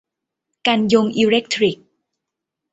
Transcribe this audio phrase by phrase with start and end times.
[0.67, 1.77] กันยงอีเลคทริก